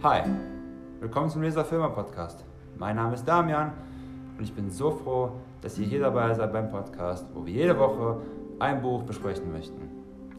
[0.00, 0.22] Hi,
[1.00, 2.44] willkommen zum Leser Firma Podcast.
[2.76, 3.72] Mein Name ist Damian
[4.38, 7.76] und ich bin so froh, dass ihr hier dabei seid beim Podcast, wo wir jede
[7.76, 8.18] Woche
[8.60, 9.88] ein Buch besprechen möchten.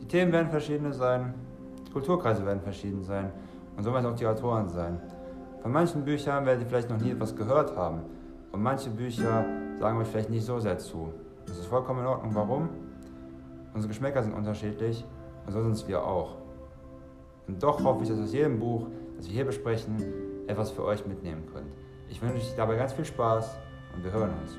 [0.02, 1.34] Die Themen werden verschiedene sein,
[1.86, 3.34] die Kulturkreise werden verschieden sein
[3.76, 5.02] und so werden auch die Autoren sein.
[5.62, 8.04] Von manchen Büchern werdet ihr vielleicht noch nie etwas gehört haben
[8.54, 9.44] und manche Bücher
[9.78, 11.12] sagen euch vielleicht nicht so sehr zu.
[11.46, 12.34] Das ist vollkommen in Ordnung.
[12.34, 12.70] Warum?
[13.74, 15.04] Unsere Geschmäcker sind unterschiedlich
[15.46, 16.38] und so sind es wir auch.
[17.50, 18.88] Und doch hoffe ich, dass aus jedem Buch,
[19.20, 20.02] das wir hier besprechen,
[20.48, 21.70] etwas für euch mitnehmen könnt.
[22.08, 23.58] Ich wünsche euch dabei ganz viel Spaß
[23.94, 24.58] und wir hören uns.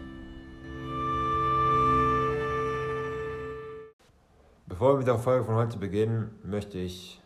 [4.67, 7.23] Bevor wir mit der Folge von heute beginnen, möchte ich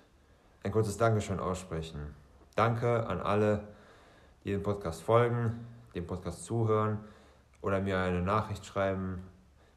[0.63, 2.15] ein kurzes Dankeschön aussprechen.
[2.55, 3.67] Danke an alle,
[4.45, 5.67] die den Podcast folgen,
[5.97, 7.01] dem Podcast zuhören
[7.63, 9.25] oder mir eine Nachricht schreiben,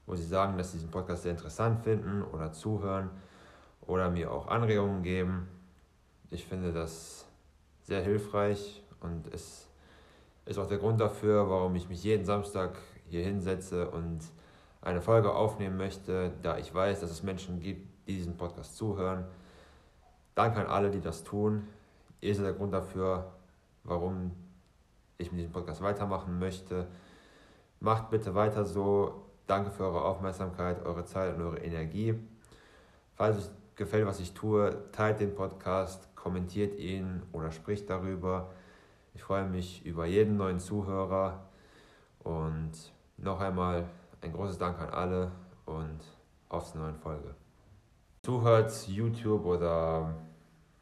[0.06, 3.10] wo sie sagen, dass sie diesen Podcast sehr interessant finden oder zuhören
[3.82, 5.48] oder mir auch Anregungen geben.
[6.30, 7.27] Ich finde das
[7.88, 9.70] sehr hilfreich und es
[10.46, 12.78] ist auch der Grund dafür, warum ich mich jeden Samstag
[13.10, 14.20] hier hinsetze und
[14.82, 19.26] eine Folge aufnehmen möchte, da ich weiß, dass es Menschen gibt, die diesen Podcast zuhören.
[20.36, 21.66] Danke an alle, die das tun.
[22.20, 23.32] Ihr seid der Grund dafür,
[23.86, 24.32] warum
[25.18, 26.88] ich mit diesem Podcast weitermachen möchte.
[27.80, 29.24] Macht bitte weiter so.
[29.48, 32.16] Danke für eure Aufmerksamkeit, eure Zeit und eure Energie.
[33.16, 38.50] Falls euch gefällt, was ich tue, teilt den Podcast, kommentiert ihn oder spricht darüber.
[39.14, 41.46] Ich freue mich über jeden neuen Zuhörer
[42.24, 42.72] und
[43.18, 43.86] noch einmal
[44.22, 45.32] ein großes Dank an alle
[45.66, 46.00] und
[46.50, 47.36] auf zur neuen Folge.
[48.24, 50.16] Zuhört YouTube oder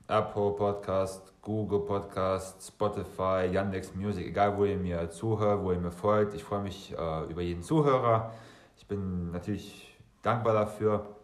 [0.07, 5.91] Apple Podcast, Google Podcast, Spotify, Yandex Music, egal wo ihr mir zuhört, wo ihr mir
[5.91, 6.33] folgt.
[6.33, 8.31] Ich freue mich äh, über jeden Zuhörer.
[8.77, 11.14] Ich bin natürlich dankbar dafür.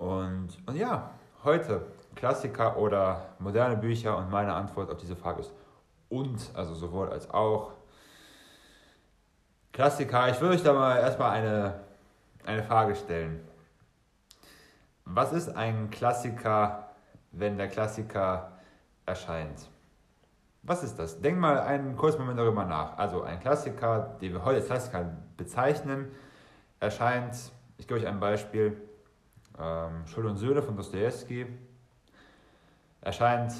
[0.00, 1.10] Und, und ja,
[1.44, 1.82] heute
[2.14, 5.52] Klassiker oder moderne Bücher und meine Antwort auf diese Frage ist
[6.08, 7.72] und, also sowohl als auch.
[9.74, 11.80] Klassiker, ich würde euch da mal erstmal eine,
[12.46, 13.46] eine Frage stellen.
[15.04, 16.88] Was ist ein Klassiker,
[17.32, 18.52] wenn der Klassiker
[19.04, 19.68] erscheint?
[20.62, 21.20] Was ist das?
[21.20, 22.96] Denk mal einen kurzen Moment darüber nach.
[22.96, 26.10] Also ein Klassiker, den wir heute als Klassiker bezeichnen,
[26.80, 27.34] erscheint,
[27.76, 28.80] ich gebe euch ein Beispiel,
[29.60, 31.46] ähm, Schuld und Söhne von Dostoevsky,
[33.00, 33.52] erscheint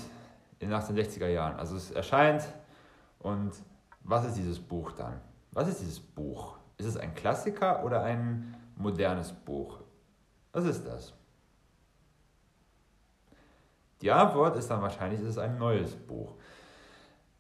[0.59, 1.57] in den 1860er Jahren.
[1.57, 2.43] Also es erscheint
[3.19, 3.53] und
[4.03, 5.21] was ist dieses Buch dann?
[5.53, 6.57] Was ist dieses Buch?
[6.79, 9.81] Ist es ein Klassiker oder ein modernes Buch?
[10.53, 11.13] Was ist das?
[14.01, 16.35] Die Antwort ist dann wahrscheinlich, es ist ein neues Buch.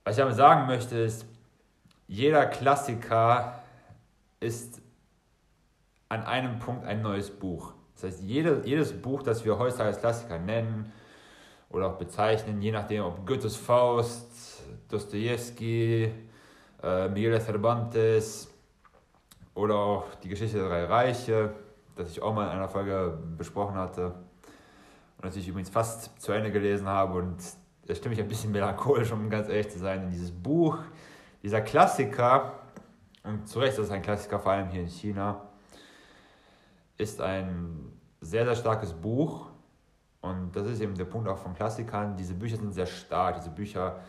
[0.04, 1.24] Was ich damit sagen möchte, ist,
[2.06, 3.62] jeder Klassiker
[4.40, 4.82] ist
[6.08, 7.72] an einem Punkt ein neues Buch.
[8.00, 10.90] Das heißt, jede, jedes Buch, das wir heutzutage als Klassiker nennen
[11.68, 16.10] oder auch bezeichnen, je nachdem, ob Goethes Faust, Dostoevsky,
[16.82, 18.50] äh, Miguel Cervantes
[19.54, 21.52] oder auch die Geschichte der drei Reiche,
[21.94, 26.32] das ich auch mal in einer Folge besprochen hatte und das ich übrigens fast zu
[26.32, 27.36] Ende gelesen habe und
[27.86, 30.78] da stimme ich ein bisschen melancholisch, um ganz ehrlich zu sein, in dieses Buch,
[31.42, 32.60] dieser Klassiker,
[33.24, 35.49] und zu Recht ist es ein Klassiker, vor allem hier in China,
[37.00, 39.46] ist ein sehr, sehr starkes Buch.
[40.20, 42.16] Und das ist eben der Punkt auch von Klassikern.
[42.16, 43.36] Diese Bücher sind sehr stark.
[43.36, 44.00] Diese Bücher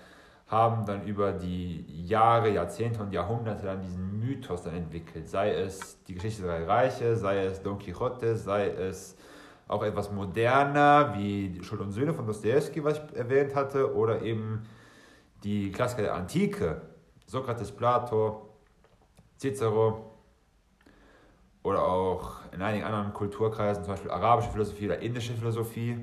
[0.47, 5.29] haben dann über die Jahre, Jahrzehnte und Jahrhunderte dann diesen Mythos dann entwickelt.
[5.29, 9.15] Sei es die Geschichte der Reiche, sei es Don Quixote, sei es
[9.69, 14.63] auch etwas moderner wie Schuld und Söhne von Dostoevsky, was ich erwähnt hatte, oder eben
[15.45, 16.81] die Klassiker der Antike,
[17.25, 18.49] Sokrates, Plato,
[19.37, 20.10] Cicero
[21.63, 25.97] oder auch in einigen anderen Kulturkreisen, zum Beispiel arabische Philosophie oder indische Philosophie.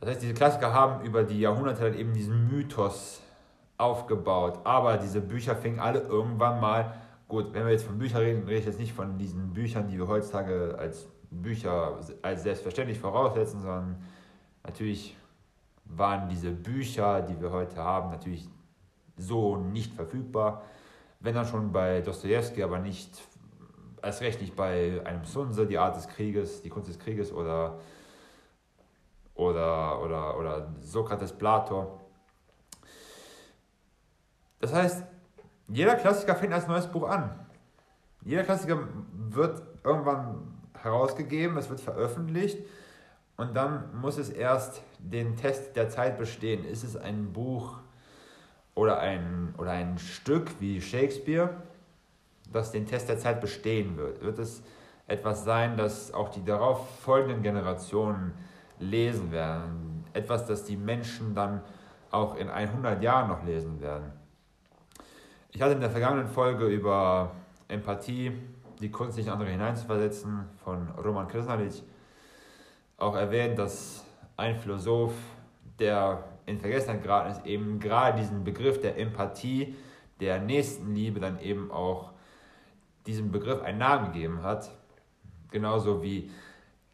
[0.00, 3.22] Das heißt, diese Klassiker haben über die Jahrhunderte dann eben diesen Mythos
[3.78, 4.60] aufgebaut.
[4.64, 6.94] Aber diese Bücher fingen alle irgendwann mal,
[7.28, 9.98] gut, wenn wir jetzt von Büchern reden, rede ich jetzt nicht von diesen Büchern, die
[9.98, 14.02] wir heutzutage als Bücher als selbstverständlich voraussetzen, sondern
[14.64, 15.16] natürlich
[15.84, 18.48] waren diese Bücher, die wir heute haben, natürlich
[19.16, 20.62] so nicht verfügbar.
[21.20, 23.10] Wenn dann schon bei Dostoevsky, aber nicht,
[24.06, 27.80] als recht nicht bei einem Sunse, die Art des Krieges, die Kunst des Krieges oder,
[29.34, 32.00] oder, oder, oder Sokrates, Plato.
[34.60, 35.04] Das heißt,
[35.68, 37.46] jeder Klassiker fängt als neues Buch an.
[38.24, 38.78] Jeder Klassiker
[39.12, 42.58] wird irgendwann herausgegeben, es wird veröffentlicht
[43.36, 46.64] und dann muss es erst den Test der Zeit bestehen.
[46.64, 47.78] Ist es ein Buch
[48.76, 51.50] oder ein, oder ein Stück wie Shakespeare,
[52.52, 54.22] das den Test der Zeit bestehen wird?
[54.22, 54.62] Wird es
[55.06, 58.32] etwas sein, das auch die darauf folgenden Generationen
[58.78, 60.04] lesen werden?
[60.12, 61.62] Etwas, das die Menschen dann
[62.10, 64.12] auch in 100 Jahren noch lesen werden.
[65.50, 67.32] Ich hatte in der vergangenen Folge über
[67.68, 68.32] Empathie,
[68.80, 71.82] die Kunst, sich in andere hineinzuversetzen, von Roman Krisnalic
[72.98, 74.04] auch erwähnt, dass
[74.36, 75.14] ein Philosoph,
[75.78, 79.76] der in Vergessenheit geraten ist, eben gerade diesen Begriff der Empathie,
[80.20, 82.12] der Nächstenliebe dann eben auch
[83.06, 84.70] diesem Begriff einen Namen gegeben hat.
[85.50, 86.30] Genauso wie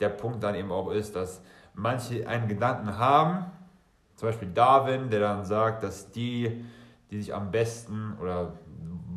[0.01, 1.43] der Punkt dann eben auch ist, dass
[1.75, 3.47] manche einen Gedanken haben,
[4.17, 6.65] zum Beispiel Darwin, der dann sagt, dass die,
[7.11, 8.53] die sich am besten, oder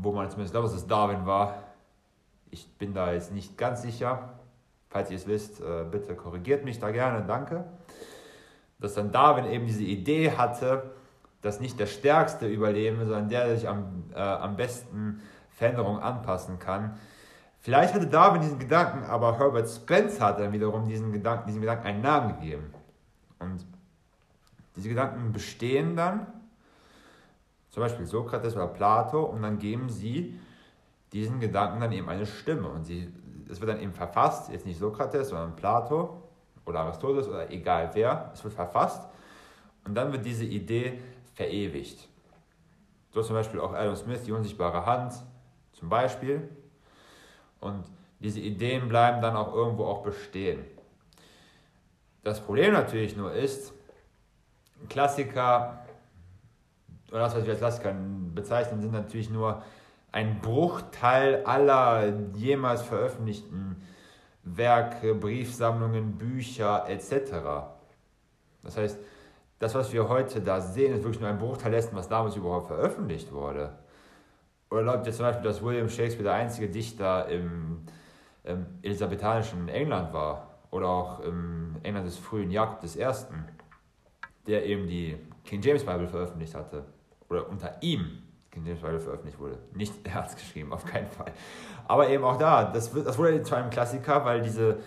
[0.02, 1.64] wo man zumindest glaubt, dass es Darwin war,
[2.50, 4.36] ich bin da jetzt nicht ganz sicher,
[4.90, 7.66] falls ihr es wisst, äh, bitte korrigiert mich da gerne, danke,
[8.80, 10.92] dass dann Darwin eben diese Idee hatte,
[11.42, 15.22] dass nicht der Stärkste überleben, sondern der, der sich am, äh, am besten
[15.56, 16.98] Veränderungen anpassen kann.
[17.60, 21.88] Vielleicht hatte Darwin diesen Gedanken, aber Herbert Spencer hat dann wiederum diesen Gedanken, diesem Gedanken
[21.88, 22.74] einen Namen gegeben.
[23.40, 23.66] Und
[24.76, 26.28] diese Gedanken bestehen dann,
[27.72, 30.40] zum Beispiel Sokrates oder Plato, und dann geben sie
[31.12, 32.68] diesen Gedanken dann eben eine Stimme.
[32.68, 32.88] Und
[33.50, 36.22] es wird dann eben verfasst, jetzt nicht Sokrates, sondern Plato
[36.66, 39.08] oder Aristoteles oder egal wer, es wird verfasst.
[39.86, 41.02] Und dann wird diese Idee
[41.34, 42.08] verewigt.
[43.12, 45.14] So zum Beispiel auch Adam Smith, die unsichtbare Hand,
[45.76, 46.50] zum Beispiel.
[47.60, 47.86] Und
[48.20, 50.66] diese Ideen bleiben dann auch irgendwo auch bestehen.
[52.24, 53.74] Das Problem natürlich nur ist,
[54.90, 55.86] Klassiker,
[57.12, 57.96] oder das, was wir als Klassiker
[58.34, 59.62] bezeichnen, sind natürlich nur
[60.12, 63.82] ein Bruchteil aller jemals veröffentlichten
[64.44, 67.68] Werke, Briefsammlungen, Bücher etc.
[68.64, 68.98] Das heißt,
[69.60, 72.68] das, was wir heute da sehen, ist wirklich nur ein Bruchteil dessen, was damals überhaupt
[72.68, 73.74] veröffentlicht wurde.
[74.70, 77.84] Oder glaubt ihr zum Beispiel, dass William Shakespeare der einzige Dichter im,
[78.44, 80.52] im elisabethanischen England war?
[80.72, 83.06] Oder auch im England des frühen Jakob I.,
[84.48, 86.84] der eben die King James Bible veröffentlicht hatte.
[87.30, 89.60] Oder unter ihm King James Bible veröffentlicht wurde.
[89.74, 91.32] Nicht er hat es geschrieben, auf keinen Fall.
[91.88, 94.78] Aber eben auch da, das, das wurde zu einem Klassiker, weil, diese,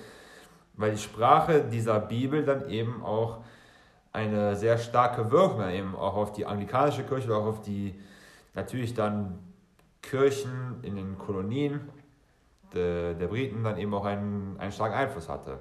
[0.75, 3.39] weil die Sprache dieser Bibel dann eben auch
[4.13, 7.95] eine sehr starke Wirkung eben auch auf die anglikanische Kirche auch auf die
[8.55, 9.39] natürlich dann
[10.03, 11.89] Kirchen in den Kolonien
[12.75, 15.59] de, der Briten dann eben auch einen, einen starken Einfluss hatte.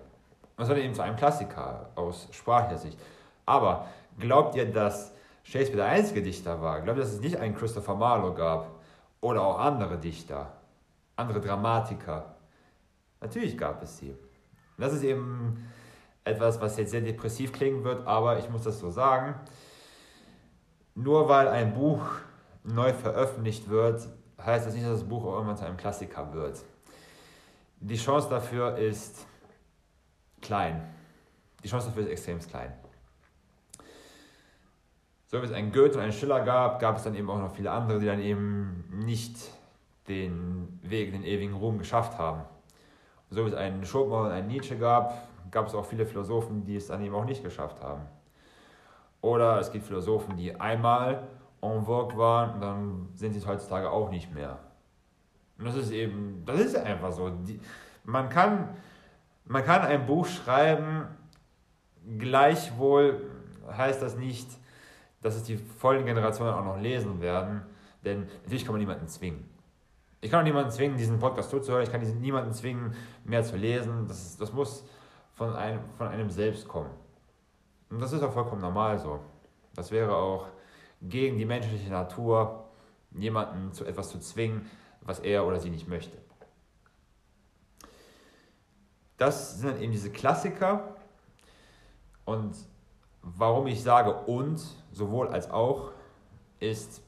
[0.57, 2.99] Das war eben zu einem Klassiker aus sprachlicher Sicht.
[3.45, 3.87] Aber
[4.19, 5.13] glaubt ihr, dass
[5.43, 6.81] Shakespeare der einzige Dichter war?
[6.81, 8.71] Glaubt ihr, dass es nicht einen Christopher Marlowe gab?
[9.21, 10.53] Oder auch andere Dichter?
[11.15, 12.35] Andere Dramatiker?
[13.21, 14.11] Natürlich gab es sie.
[14.11, 14.17] Und
[14.77, 15.67] das ist eben
[16.23, 19.35] etwas, was jetzt sehr depressiv klingen wird, aber ich muss das so sagen.
[20.93, 22.01] Nur weil ein Buch
[22.63, 24.07] neu veröffentlicht wird,
[24.45, 26.63] heißt das nicht, dass das Buch irgendwann zu einem Klassiker wird.
[27.79, 29.25] Die Chance dafür ist
[30.41, 30.83] klein.
[31.63, 32.73] Die Chance dafür ist extrem klein.
[35.27, 37.53] So wie es einen Goethe und einen Schiller gab, gab es dann eben auch noch
[37.53, 39.37] viele andere, die dann eben nicht
[40.07, 42.43] den Weg, den ewigen Ruhm geschafft haben.
[43.29, 46.77] so wie es einen Schopenhauer und einen Nietzsche gab, gab es auch viele Philosophen, die
[46.77, 48.03] es dann eben auch nicht geschafft haben.
[49.21, 51.27] Oder es gibt Philosophen, die einmal
[51.61, 54.59] en vogue waren dann sind sie es heutzutage auch nicht mehr.
[55.57, 57.29] Und das ist eben, das ist einfach so.
[57.29, 57.59] Die,
[58.03, 58.69] man, kann,
[59.45, 61.07] man kann ein Buch schreiben,
[62.17, 63.29] gleichwohl
[63.69, 64.47] heißt das nicht,
[65.21, 67.63] dass es die vollen Generationen auch noch lesen werden,
[68.05, 69.49] denn natürlich kann man niemanden zwingen.
[70.21, 74.07] Ich kann auch niemanden zwingen, diesen Podcast zuzuhören, ich kann niemanden zwingen, mehr zu lesen.
[74.07, 74.85] Das, ist, das muss
[75.33, 76.89] von einem, von einem selbst kommen.
[77.89, 79.19] Und das ist auch vollkommen normal so.
[79.75, 80.47] Das wäre auch
[81.01, 82.65] gegen die menschliche Natur,
[83.11, 84.69] jemanden zu etwas zu zwingen,
[85.01, 86.17] was er oder sie nicht möchte.
[89.17, 90.95] Das sind eben diese Klassiker.
[92.25, 92.55] Und
[93.21, 94.61] warum ich sage und,
[94.91, 95.91] sowohl als auch,
[96.59, 97.01] ist,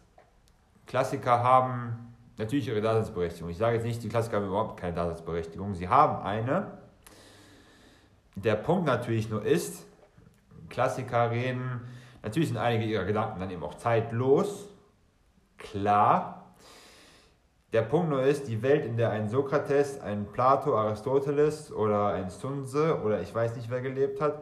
[0.87, 3.49] Klassiker haben natürlich ihre Daseinsberechtigung.
[3.49, 5.75] Ich sage jetzt nicht, die Klassiker haben überhaupt keine Daseinsberechtigung.
[5.75, 6.79] Sie haben eine.
[8.35, 9.85] Der Punkt natürlich nur ist,
[10.69, 11.81] Klassiker reden
[12.21, 14.67] Natürlich sind einige ihrer Gedanken dann eben auch zeitlos,
[15.57, 16.53] klar.
[17.71, 22.29] Der Punkt nur ist, die Welt, in der ein Sokrates, ein Plato, Aristoteles oder ein
[22.29, 24.41] Sunse oder ich weiß nicht wer gelebt hat,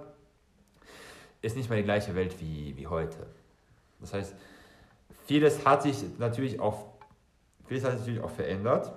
[1.41, 3.27] ist nicht mehr die gleiche Welt wie, wie heute.
[3.99, 4.33] Das heißt,
[5.25, 6.85] vieles hat sich natürlich auch,
[7.65, 8.93] vieles hat sich natürlich auch verändert.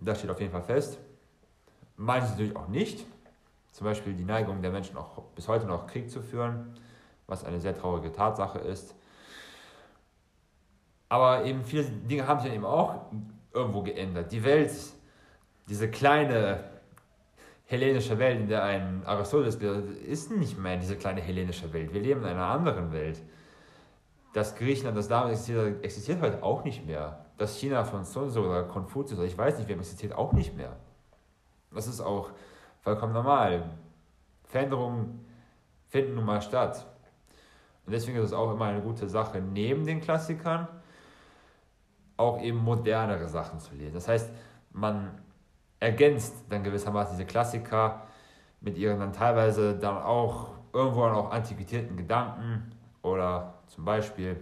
[0.00, 0.98] Das steht auf jeden Fall fest.
[1.96, 3.04] Manches natürlich auch nicht.
[3.72, 6.78] Zum Beispiel die Neigung der Menschen auch bis heute noch Krieg zu führen
[7.26, 8.94] was eine sehr traurige Tatsache ist.
[11.08, 13.02] Aber eben viele Dinge haben sich eben auch
[13.52, 14.32] irgendwo geändert.
[14.32, 14.70] Die Welt,
[15.68, 16.64] diese kleine
[17.64, 21.92] hellenische Welt, in der ein Aristoteles ist nicht mehr diese kleine hellenische Welt.
[21.92, 23.20] Wir leben in einer anderen Welt.
[24.36, 27.24] das Griechenland, das damals existiert, existiert heute auch nicht mehr.
[27.38, 30.76] Das China von Sun Tzu oder Konfuzius, ich weiß nicht, wer existiert auch nicht mehr.
[31.72, 32.30] Das ist auch
[32.82, 33.70] vollkommen normal.
[34.44, 35.24] Veränderungen
[35.88, 36.86] finden nun mal statt.
[37.86, 40.66] Und deswegen ist es auch immer eine gute Sache, neben den Klassikern
[42.16, 43.94] auch eben modernere Sachen zu lesen.
[43.94, 44.30] Das heißt,
[44.72, 45.10] man
[45.78, 48.02] ergänzt dann gewissermaßen diese Klassiker
[48.60, 54.36] mit ihren dann teilweise dann auch irgendwo dann auch antiquitierten Gedanken oder zum Beispiel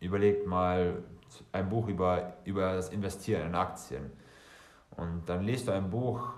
[0.00, 1.02] überlegt mal
[1.52, 4.10] ein Buch über, über das Investieren in Aktien
[4.96, 6.28] und dann liest du ein Buch,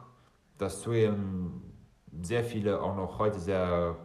[0.58, 1.62] das zu ihm
[2.22, 3.96] sehr viele auch noch heute sehr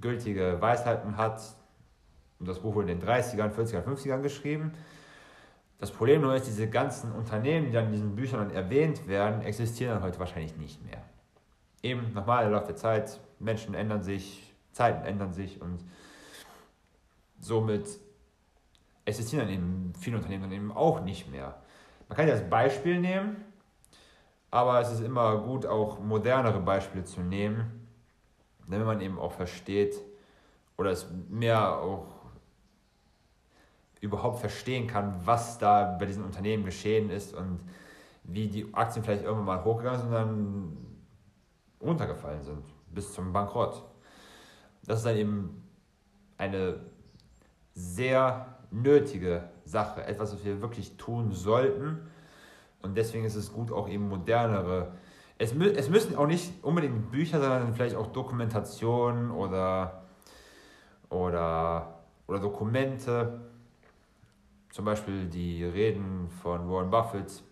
[0.00, 1.40] gültige Weisheiten hat.
[2.38, 4.72] Und das Buch wurde in den 30ern, 40ern, 50ern geschrieben.
[5.78, 9.94] Das Problem nur ist, diese ganzen Unternehmen, die dann in diesen Büchern erwähnt werden, existieren
[9.94, 11.02] dann heute wahrscheinlich nicht mehr.
[11.82, 15.84] Eben nochmal, der Lauf der Zeit, Menschen ändern sich, Zeiten ändern sich und
[17.40, 17.98] somit
[19.04, 21.60] existieren dann eben viele Unternehmen dann eben auch nicht mehr.
[22.08, 23.44] Man kann ja als Beispiel nehmen,
[24.50, 27.81] aber es ist immer gut, auch modernere Beispiele zu nehmen,
[28.68, 30.00] damit man eben auch versteht
[30.76, 32.06] oder es mehr auch
[34.00, 37.60] überhaupt verstehen kann, was da bei diesen Unternehmen geschehen ist und
[38.24, 40.76] wie die Aktien vielleicht irgendwann mal hochgegangen sind und dann
[41.80, 43.82] runtergefallen sind bis zum Bankrott.
[44.84, 45.62] Das ist dann eben
[46.36, 46.80] eine
[47.74, 52.00] sehr nötige Sache, etwas, was wir wirklich tun sollten.
[52.82, 54.92] Und deswegen ist es gut, auch eben modernere.
[55.42, 60.04] Es, mü es müssen auch nicht unbedingt Bücher, sondern vielleicht auch Dokumentationen oder,
[61.08, 63.40] oder, oder Dokumente.
[64.70, 67.42] Zum Beispiel die Reden von Warren Buffett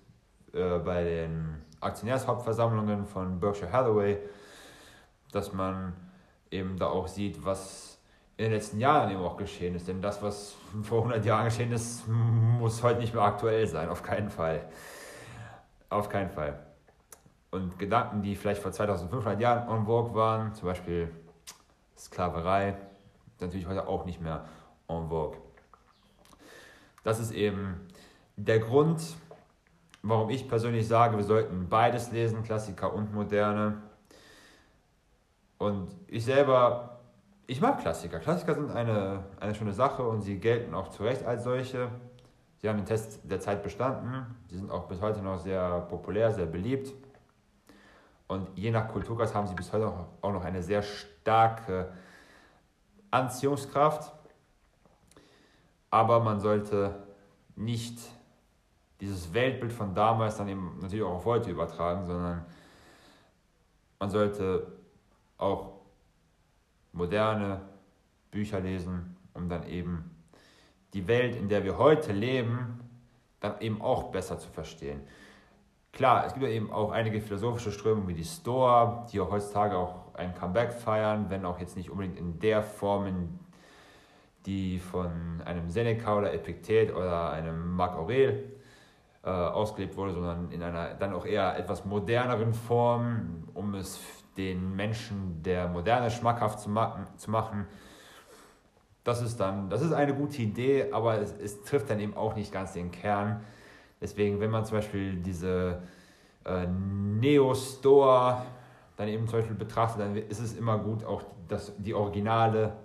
[0.53, 4.19] äh, bei den Aktionärshauptversammlungen von Berkshire Hathaway,
[5.33, 5.93] dass man
[6.53, 7.99] eben da auch sieht, was
[8.37, 9.89] in den letzten Jahren eben auch geschehen ist.
[9.89, 10.55] Denn das, was
[10.85, 14.69] vor 100 Jahren geschehen ist, muss heute nicht mehr aktuell sein, auf keinen Fall.
[15.89, 16.70] Auf keinen Fall.
[17.51, 21.11] Und Gedanken, die vielleicht vor 2500 Jahren en vogue waren, zum Beispiel
[21.97, 22.77] Sklaverei,
[23.41, 24.45] natürlich heute auch nicht mehr
[24.89, 25.37] en vogue.
[27.03, 27.89] Das ist eben
[28.37, 29.17] der Grund,
[30.03, 33.83] warum ich persönlich sage, wir sollten beides lesen, Klassiker und Moderne.
[35.59, 37.01] Und ich selber,
[37.47, 38.19] ich mag Klassiker.
[38.19, 41.89] Klassiker sind eine, eine schöne Sache und sie gelten auch zu Recht als solche.
[42.59, 44.27] Sie haben den Test der Zeit bestanden.
[44.49, 46.93] Sie sind auch bis heute noch sehr populär, sehr beliebt.
[48.31, 51.93] Und je nach Kulturkreis haben sie bis heute auch noch eine sehr starke
[53.11, 54.13] Anziehungskraft.
[55.91, 56.95] Aber man sollte
[57.57, 57.99] nicht
[59.01, 62.47] dieses Weltbild von damals dann eben natürlich auch auf heute übertragen, sondern
[63.99, 64.79] man sollte
[65.37, 65.73] auch
[66.93, 67.63] moderne
[68.31, 70.09] Bücher lesen, um dann eben
[70.95, 72.79] die Welt, in der wir heute leben,
[73.41, 75.01] dann eben auch besser zu verstehen.
[75.93, 79.77] Klar, es gibt ja eben auch einige philosophische Strömungen wie die Stoa, die auch heutzutage
[79.77, 83.39] auch ein Comeback feiern, wenn auch jetzt nicht unbedingt in der Form,
[84.47, 88.53] die von einem Seneca oder Epiktet oder einem Marc Aurel
[89.25, 94.01] äh, ausgelebt wurde, sondern in einer dann auch eher etwas moderneren Form, um es
[94.37, 97.07] den Menschen der Moderne schmackhaft zu machen.
[97.17, 97.67] Zu machen
[99.05, 102.35] das ist dann, das ist eine gute Idee, aber es, es trifft dann eben auch
[102.37, 103.43] nicht ganz den Kern.
[104.01, 105.83] Deswegen, wenn man zum Beispiel diese
[106.45, 108.43] äh, Neo-Store
[108.97, 112.77] dann eben zum Beispiel betrachtet, dann ist es immer gut, auch das, die Originale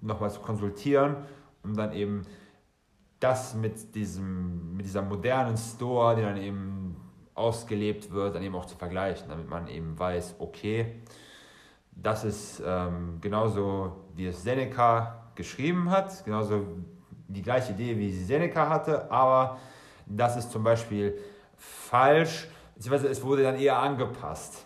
[0.00, 1.16] nochmal zu konsultieren,
[1.62, 2.22] um dann eben
[3.20, 6.96] das mit, diesem, mit dieser modernen Store, die dann eben
[7.34, 11.00] ausgelebt wird, dann eben auch zu vergleichen, damit man eben weiß, okay,
[11.90, 16.66] das ist ähm, genauso, wie es Seneca geschrieben hat, genauso
[17.28, 19.58] die gleiche Idee, wie sie Seneca hatte, aber
[20.06, 21.18] das ist zum Beispiel
[21.56, 24.64] falsch, beziehungsweise es wurde dann eher angepasst.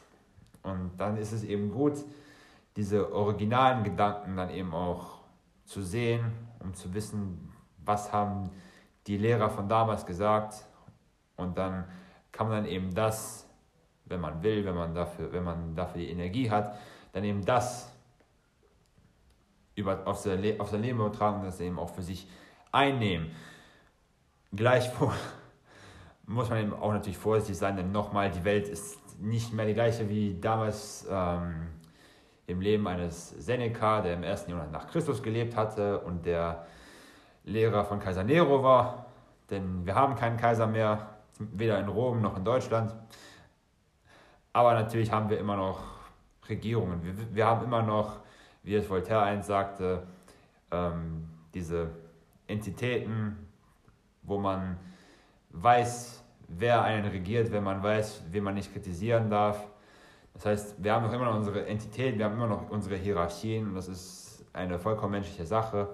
[0.62, 2.04] Und dann ist es eben gut,
[2.76, 5.18] diese originalen Gedanken dann eben auch
[5.64, 7.52] zu sehen, um zu wissen,
[7.85, 8.50] was haben
[9.07, 10.64] die Lehrer von damals gesagt.
[11.37, 11.85] Und dann
[12.33, 13.49] kann man dann eben das,
[14.04, 16.78] wenn man will, wenn man dafür, wenn man dafür die Energie hat,
[17.12, 17.92] dann eben das
[19.75, 22.28] über, auf, sein, auf sein Leben übertragen und das eben auch für sich
[22.73, 23.30] einnehmen.
[24.55, 25.12] Gleichwohl
[26.26, 29.75] muss man eben auch natürlich vorsichtig sein, denn nochmal, die Welt ist nicht mehr die
[29.75, 31.69] gleiche wie damals ähm,
[32.47, 36.67] im Leben eines Seneca, der im ersten Jahrhundert nach Christus gelebt hatte und der
[37.45, 39.07] Lehrer von Kaiser Nero war.
[39.50, 42.95] Denn wir haben keinen Kaiser mehr, weder in Rom noch in Deutschland.
[44.52, 45.81] Aber natürlich haben wir immer noch
[46.49, 47.02] Regierungen.
[47.05, 48.21] Wir, wir haben immer noch,
[48.62, 50.07] wie es Voltaire einst sagte,
[50.71, 51.90] ähm, diese
[52.47, 53.48] Entitäten,
[54.29, 54.77] wo man
[55.51, 59.67] weiß, wer einen regiert, wenn man weiß, wen man nicht kritisieren darf.
[60.35, 63.69] Das heißt, wir haben noch immer noch unsere Entität, wir haben immer noch unsere Hierarchien
[63.69, 65.89] und das ist eine vollkommen menschliche Sache.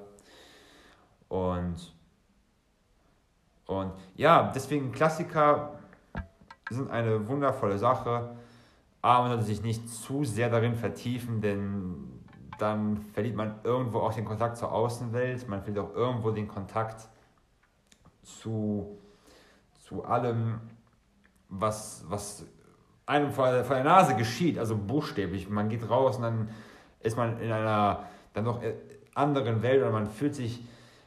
[1.28, 1.94] Und,
[3.66, 5.78] und ja, deswegen Klassiker
[6.70, 8.36] sind eine wundervolle Sache,
[9.02, 12.22] aber man sollte sich nicht zu sehr darin vertiefen, denn
[12.58, 17.08] dann verliert man irgendwo auch den Kontakt zur Außenwelt, man verliert auch irgendwo den Kontakt
[18.24, 18.98] zu,
[19.80, 20.60] zu allem,
[21.48, 22.46] was, was
[23.06, 25.48] einem vor der, vor der Nase geschieht, also buchstäblich.
[25.48, 26.48] Man geht raus und dann
[27.00, 28.60] ist man in einer dann doch
[29.14, 30.60] anderen Welt oder man fühlt sich,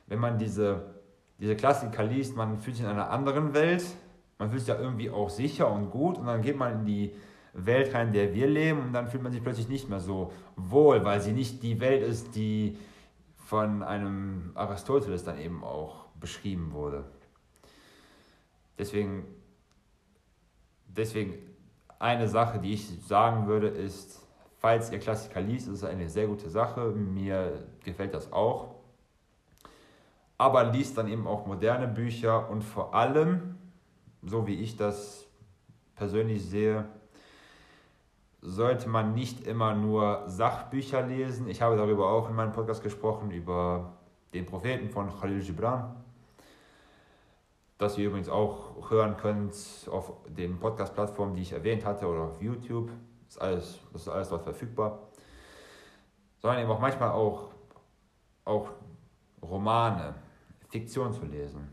[0.08, 0.94] wenn man diese,
[1.40, 3.84] diese Klassiker liest, man fühlt sich in einer anderen Welt,
[4.38, 7.14] man fühlt sich ja irgendwie auch sicher und gut und dann geht man in die
[7.54, 10.32] Welt rein, in der wir leben und dann fühlt man sich plötzlich nicht mehr so
[10.56, 12.78] wohl, weil sie nicht die Welt ist, die
[13.36, 17.06] von einem Aristoteles dann eben auch beschrieben wurde.
[18.78, 19.26] Deswegen,
[20.88, 21.34] deswegen
[22.00, 24.26] eine Sache, die ich sagen würde, ist,
[24.60, 26.92] falls ihr Klassiker liest, ist es eine sehr gute Sache.
[26.92, 28.76] Mir gefällt das auch.
[30.38, 33.58] Aber liest dann eben auch moderne Bücher und vor allem,
[34.22, 35.26] so wie ich das
[35.96, 36.86] persönlich sehe,
[38.42, 41.48] sollte man nicht immer nur Sachbücher lesen.
[41.50, 43.98] Ich habe darüber auch in meinem Podcast gesprochen, über
[44.34, 45.96] den Propheten von Khalil Gibran,
[47.78, 49.54] das ihr übrigens auch hören könnt
[49.92, 52.90] auf den Podcast-Plattformen, die ich erwähnt hatte, oder auf YouTube.
[53.28, 55.00] Ist alles, das ist alles dort verfügbar.
[56.40, 57.52] Sondern eben auch manchmal auch,
[58.46, 58.70] auch
[59.42, 60.16] Romane,
[60.70, 61.68] Fiktion zu lesen.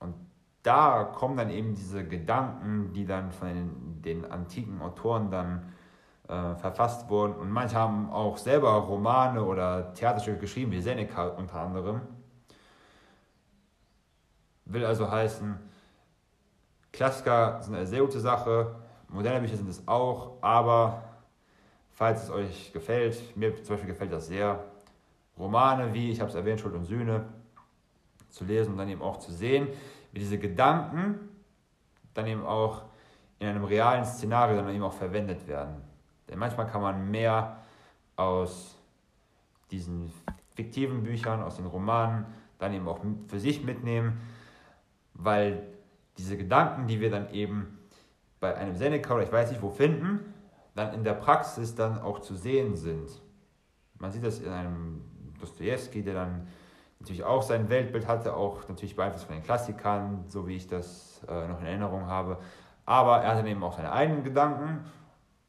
[0.00, 0.14] Und
[0.62, 5.72] da kommen dann eben diese Gedanken, die dann von den, den antiken Autoren dann
[6.28, 7.34] äh, verfasst wurden.
[7.34, 12.00] Und manche haben auch selber Romane oder Theaterstücke geschrieben, wie Seneca unter anderem.
[14.66, 15.58] Will also heißen,
[16.92, 18.74] Klassiker sind eine sehr gute Sache,
[19.08, 21.02] moderne Bücher sind es auch, aber
[21.92, 24.64] falls es euch gefällt, mir zum Beispiel gefällt das sehr,
[25.38, 27.26] Romane wie, ich habe es erwähnt, Schuld und Sühne
[28.30, 29.68] zu lesen und dann eben auch zu sehen,
[30.12, 31.28] wie diese Gedanken
[32.14, 32.82] dann eben auch
[33.38, 35.76] in einem realen Szenario dann eben auch verwendet werden.
[36.28, 37.58] Denn manchmal kann man mehr
[38.16, 38.76] aus
[39.70, 40.10] diesen
[40.54, 42.24] fiktiven Büchern, aus den Romanen,
[42.58, 44.20] dann eben auch für sich mitnehmen,
[45.18, 45.66] weil
[46.18, 47.78] diese Gedanken, die wir dann eben
[48.40, 50.34] bei einem Seneca oder ich weiß nicht wo finden,
[50.74, 53.10] dann in der Praxis dann auch zu sehen sind.
[53.98, 55.02] Man sieht das in einem
[55.40, 56.48] Dostoevsky, der dann
[57.00, 61.22] natürlich auch sein Weltbild hatte, auch natürlich beeinflusst von den Klassikern, so wie ich das
[61.28, 62.38] äh, noch in Erinnerung habe.
[62.84, 64.84] Aber er hatte eben auch seine eigenen Gedanken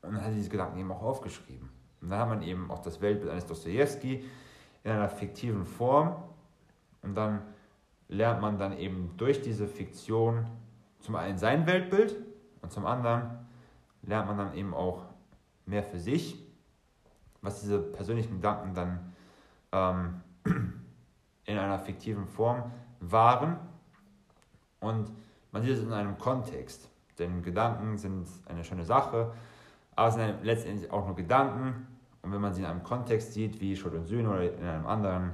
[0.02, 1.70] und hat diese Gedanken eben auch aufgeschrieben.
[2.02, 4.26] Und dann hat man eben auch das Weltbild eines Dostoevsky
[4.84, 6.16] in einer fiktiven Form.
[7.02, 7.42] Und dann
[8.08, 10.48] lernt man dann eben durch diese Fiktion
[11.00, 12.15] zum einen sein Weltbild
[12.62, 13.46] und zum anderen
[14.02, 15.04] lernt man dann eben auch
[15.65, 16.38] mehr für sich,
[17.41, 19.13] was diese persönlichen Gedanken dann
[19.72, 20.22] ähm,
[21.46, 23.58] in einer fiktiven Form waren.
[24.80, 25.12] Und
[25.52, 26.89] man sieht es in einem Kontext.
[27.20, 29.34] Denn Gedanken sind eine schöne Sache,
[29.96, 31.88] aber es sind letztendlich auch nur Gedanken.
[32.22, 34.86] Und wenn man sie in einem Kontext sieht, wie Schuld und Sühne oder in einem
[34.86, 35.34] anderen,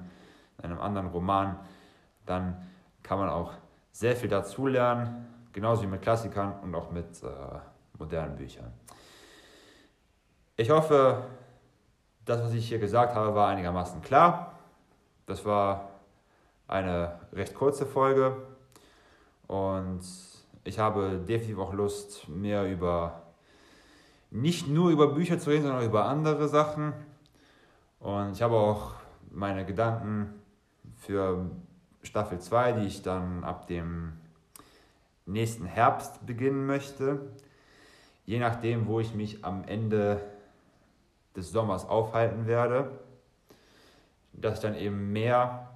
[0.60, 1.58] in einem anderen Roman,
[2.26, 2.68] dann
[3.02, 3.54] kann man auch
[3.92, 7.28] sehr viel dazulernen, genauso wie mit Klassikern und auch mit äh,
[7.98, 8.74] modernen Büchern.
[10.56, 11.24] Ich hoffe,
[12.26, 14.60] das, was ich hier gesagt habe, war einigermaßen klar.
[15.26, 15.90] Das war
[16.68, 18.36] eine recht kurze Folge
[19.48, 20.02] und
[20.64, 23.24] ich habe definitiv auch Lust, mehr über
[24.34, 26.94] nicht nur über Bücher zu reden, sondern auch über andere Sachen.
[28.00, 28.94] Und ich habe auch
[29.32, 30.34] meine Gedanken
[30.98, 31.52] für
[32.04, 34.14] Staffel 2, die ich dann ab dem
[35.26, 37.22] nächsten Herbst beginnen möchte.
[38.26, 40.22] Je nachdem, wo ich mich am Ende
[41.36, 42.92] des Sommers aufhalten werde,
[44.34, 45.70] dass ich dann eben mehr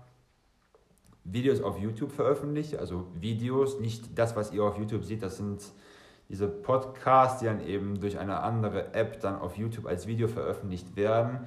[1.23, 5.61] Videos auf YouTube veröffentliche, also Videos, nicht das, was ihr auf YouTube seht, das sind
[6.29, 10.95] diese Podcasts, die dann eben durch eine andere App dann auf YouTube als Video veröffentlicht
[10.95, 11.39] werden.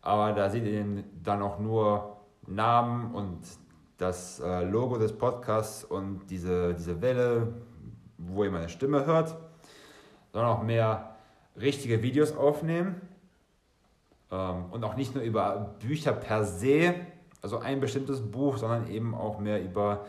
[0.00, 2.16] Aber da seht ihr dann auch nur
[2.46, 3.38] Namen und
[3.98, 7.52] das äh, Logo des Podcasts und diese, diese Welle,
[8.16, 9.36] wo ihr meine Stimme hört,
[10.32, 11.16] sondern auch mehr
[11.60, 13.00] richtige Videos aufnehmen.
[14.30, 16.94] Ähm, und auch nicht nur über Bücher per se,
[17.42, 20.06] also ein bestimmtes Buch, sondern eben auch mehr über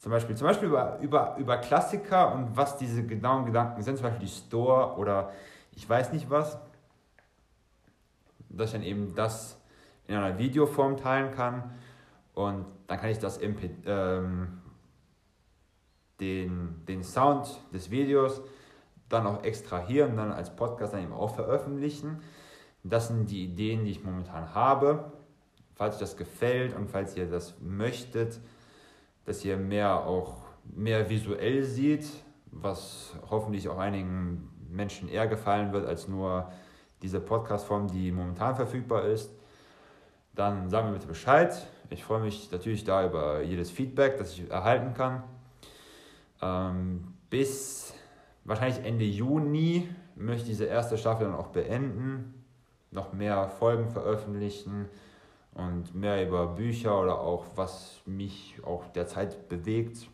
[0.00, 4.04] zum Beispiel, zum Beispiel über, über, über Klassiker und was diese genauen Gedanken sind, zum
[4.04, 5.32] Beispiel die Store oder
[5.72, 6.58] ich weiß nicht was,
[8.50, 9.58] dass ich dann eben das
[10.06, 11.70] in einer Videoform teilen kann
[12.34, 14.60] Und dann kann ich das MP, ähm,
[16.20, 18.42] den, den Sound des Videos
[19.08, 22.22] dann auch extrahieren, dann als Podcast dann eben auch veröffentlichen.
[22.82, 25.12] Das sind die Ideen, die ich momentan habe.
[25.74, 28.40] Falls euch das gefällt und falls ihr das möchtet,
[29.24, 32.06] dass ihr mehr auch mehr visuell sieht,
[32.46, 36.50] was hoffentlich auch einigen Menschen eher gefallen wird als nur
[37.02, 39.30] diese Podcast-Form, die momentan verfügbar ist,
[40.34, 41.66] dann sagen wir bitte Bescheid.
[41.94, 45.22] Ich freue mich natürlich da über jedes Feedback, das ich erhalten kann.
[46.42, 47.94] Ähm, bis
[48.42, 52.44] wahrscheinlich Ende Juni möchte ich diese erste Staffel dann auch beenden,
[52.90, 54.88] noch mehr Folgen veröffentlichen
[55.52, 60.08] und mehr über Bücher oder auch was mich auch derzeit bewegt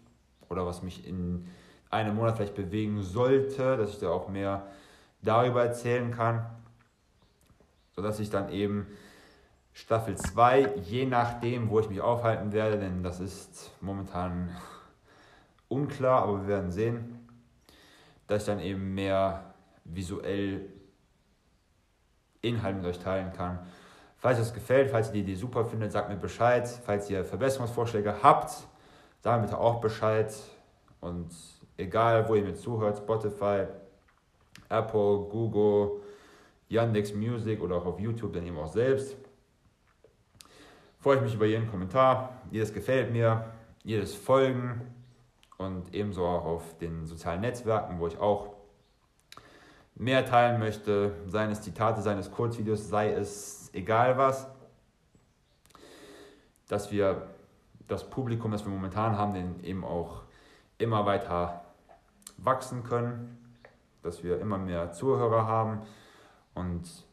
[0.50, 1.46] oder was mich in
[1.88, 4.66] einem Monat vielleicht bewegen sollte, dass ich da auch mehr
[5.22, 6.44] darüber erzählen kann,
[7.96, 8.86] sodass ich dann eben
[9.80, 14.54] Staffel 2, je nachdem, wo ich mich aufhalten werde, denn das ist momentan
[15.68, 17.26] unklar, aber wir werden sehen,
[18.26, 20.68] dass ich dann eben mehr visuell
[22.42, 23.58] Inhalt mit euch teilen kann.
[24.18, 26.68] Falls euch das gefällt, falls ihr die Idee super findet, sagt mir Bescheid.
[26.84, 28.50] Falls ihr Verbesserungsvorschläge habt,
[29.22, 30.30] sagt mir bitte auch Bescheid.
[31.00, 31.30] Und
[31.78, 33.64] egal, wo ihr mir zuhört, Spotify,
[34.68, 36.02] Apple, Google,
[36.68, 39.16] Yandex Music oder auch auf YouTube, dann eben auch selbst.
[41.00, 43.46] Freue ich mich über jeden Kommentar, jedes gefällt mir,
[43.82, 44.82] jedes Folgen.
[45.56, 48.54] Und ebenso auch auf den sozialen Netzwerken, wo ich auch
[49.94, 54.46] mehr teilen möchte, seien es Zitate, seien es Kurzvideos, sei es egal was,
[56.68, 57.28] dass wir
[57.88, 60.22] das Publikum, das wir momentan haben, den eben auch
[60.76, 61.64] immer weiter
[62.36, 63.54] wachsen können,
[64.02, 65.80] dass wir immer mehr Zuhörer haben.
[66.54, 67.06] Und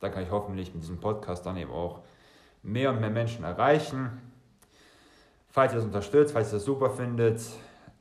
[0.00, 2.02] da kann ich hoffentlich mit diesem Podcast dann eben auch
[2.64, 4.10] mehr und mehr Menschen erreichen.
[5.50, 7.40] Falls ihr das unterstützt, falls ihr das super findet,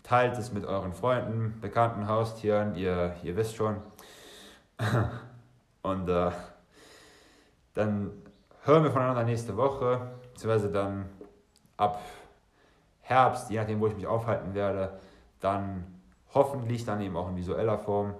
[0.01, 3.77] teilt es mit euren Freunden, Bekannten, Haustieren, ihr, ihr wisst schon.
[5.83, 6.31] Und äh,
[7.73, 8.11] dann
[8.63, 11.09] hören wir voneinander nächste Woche, beziehungsweise dann
[11.77, 12.01] ab
[13.01, 14.97] Herbst, je nachdem, wo ich mich aufhalten werde,
[15.41, 15.83] dann
[16.33, 18.15] hoffentlich dann eben auch in visueller Form.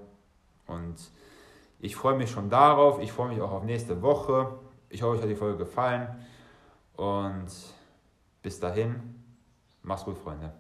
[0.68, 0.96] Und
[1.80, 4.54] ich freue mich schon darauf, ich freue mich auch auf nächste Woche.
[4.90, 6.08] Ich hoffe, euch hat die Folge gefallen.
[6.96, 7.52] Und
[8.42, 9.16] bis dahin,
[9.82, 10.54] mach's gut, Freunde.